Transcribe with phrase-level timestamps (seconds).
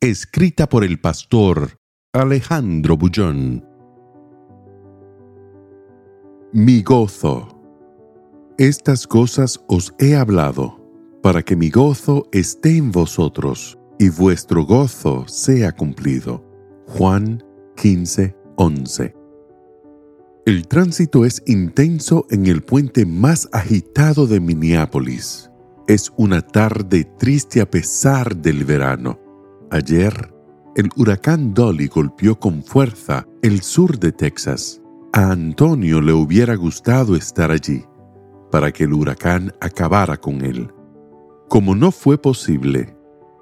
[0.00, 1.80] Escrita por el pastor
[2.12, 3.64] Alejandro Bullón.
[6.52, 7.60] Mi gozo.
[8.58, 10.80] Estas cosas os he hablado,
[11.20, 16.44] para que mi gozo esté en vosotros y vuestro gozo sea cumplido.
[16.86, 17.42] Juan
[17.74, 19.16] 15, 11.
[20.46, 25.50] El tránsito es intenso en el puente más agitado de Minneapolis.
[25.88, 29.27] Es una tarde triste a pesar del verano.
[29.70, 30.32] Ayer,
[30.76, 34.80] el huracán Dolly golpeó con fuerza el sur de Texas.
[35.12, 37.84] A Antonio le hubiera gustado estar allí
[38.50, 40.72] para que el huracán acabara con él.
[41.48, 42.96] Como no fue posible,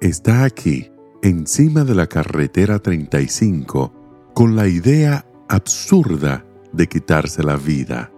[0.00, 0.90] está aquí,
[1.22, 8.12] encima de la carretera 35, con la idea absurda de quitarse la vida.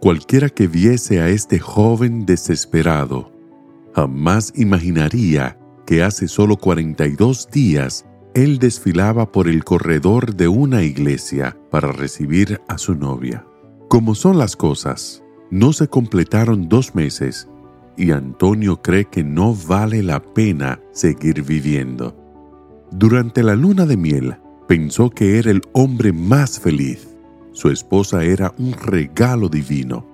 [0.00, 3.32] Cualquiera que viese a este joven desesperado,
[3.94, 5.58] jamás imaginaría
[6.00, 12.78] hace solo 42 días él desfilaba por el corredor de una iglesia para recibir a
[12.78, 13.44] su novia.
[13.88, 17.48] Como son las cosas, no se completaron dos meses
[17.96, 22.16] y Antonio cree que no vale la pena seguir viviendo.
[22.90, 27.08] Durante la luna de miel pensó que era el hombre más feliz.
[27.52, 30.06] Su esposa era un regalo divino.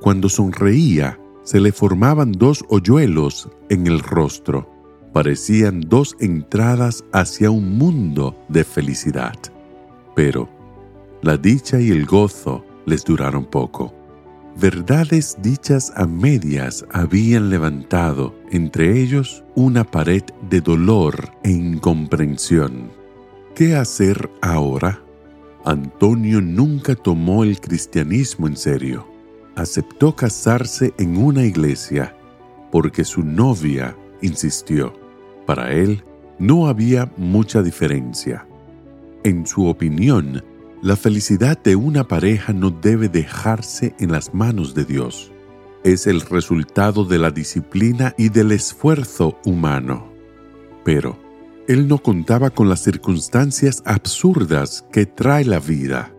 [0.00, 4.77] Cuando sonreía, se le formaban dos hoyuelos en el rostro.
[5.12, 9.36] Parecían dos entradas hacia un mundo de felicidad.
[10.14, 10.48] Pero
[11.22, 13.98] la dicha y el gozo les duraron poco
[14.60, 22.90] verdades dichas a medias habían levantado entre ellos una pared de dolor e incomprensión.
[23.54, 25.00] ¿Qué hacer ahora?
[25.64, 29.06] Antonio nunca tomó el cristianismo en serio.
[29.54, 32.16] Aceptó casarse en una iglesia
[32.72, 34.92] porque su novia insistió.
[35.46, 36.04] Para él
[36.38, 38.46] no había mucha diferencia.
[39.24, 40.44] En su opinión,
[40.82, 45.32] la felicidad de una pareja no debe dejarse en las manos de Dios.
[45.82, 50.12] Es el resultado de la disciplina y del esfuerzo humano.
[50.84, 51.18] Pero
[51.66, 56.14] él no contaba con las circunstancias absurdas que trae la vida.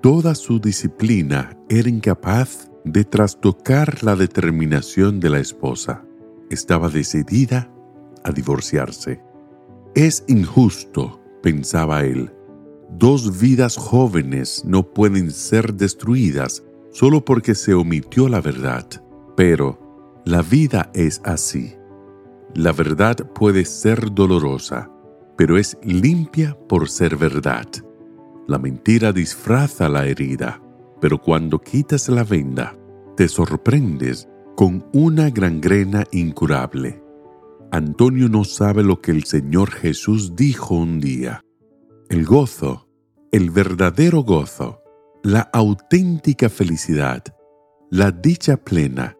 [0.00, 6.05] Toda su disciplina era incapaz de trastocar la determinación de la esposa.
[6.50, 7.70] Estaba decidida
[8.24, 9.20] a divorciarse.
[9.94, 12.30] Es injusto, pensaba él,
[12.90, 16.62] Dos vidas jóvenes no pueden ser destruidas
[16.92, 18.86] solo porque se omitió la verdad.
[19.36, 21.74] Pero la vida es así.
[22.54, 24.90] La verdad puede ser dolorosa,
[25.36, 27.66] pero es limpia por ser verdad.
[28.46, 30.62] La mentira disfraza la herida,
[31.00, 32.78] pero cuando quitas la venda,
[33.16, 37.02] te sorprendes con una gangrena incurable.
[37.70, 41.42] Antonio no sabe lo que el Señor Jesús dijo un día.
[42.08, 42.88] El gozo,
[43.32, 44.80] el verdadero gozo,
[45.22, 47.22] la auténtica felicidad,
[47.90, 49.14] la dicha plena,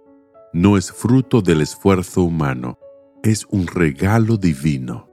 [0.55, 2.79] no es fruto del esfuerzo humano,
[3.23, 5.11] es un regalo divino.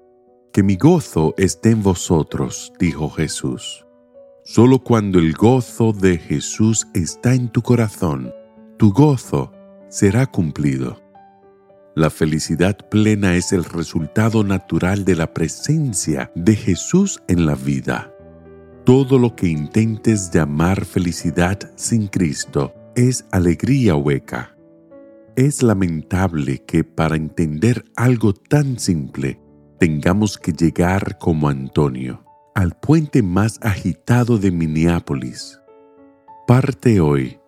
[0.53, 3.85] Que mi gozo esté en vosotros, dijo Jesús.
[4.45, 8.31] Solo cuando el gozo de Jesús está en tu corazón,
[8.77, 9.51] tu gozo
[9.93, 10.99] será cumplido.
[11.95, 18.11] La felicidad plena es el resultado natural de la presencia de Jesús en la vida.
[18.85, 24.57] Todo lo que intentes llamar felicidad sin Cristo es alegría hueca.
[25.35, 29.39] Es lamentable que para entender algo tan simple
[29.77, 32.25] tengamos que llegar como Antonio
[32.55, 35.59] al puente más agitado de Minneapolis.
[36.47, 37.39] Parte hoy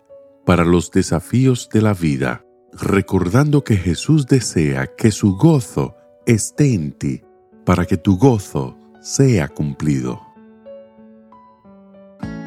[0.44, 5.96] para los desafíos de la vida recordando que Jesús desea que su gozo
[6.26, 7.22] esté en ti
[7.64, 10.20] para que tu gozo sea cumplido.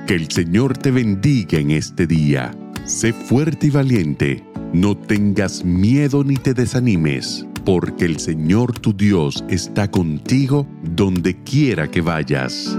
[0.08, 2.52] Que el Señor te bendiga en este día.
[2.86, 4.44] Sé fuerte y valiente.
[4.74, 11.90] No tengas miedo ni te desanimes, porque el Señor tu Dios está contigo donde quiera
[11.90, 12.78] que vayas.